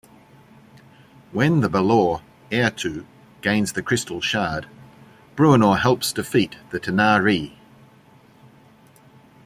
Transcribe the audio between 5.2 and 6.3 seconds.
Bruenor helps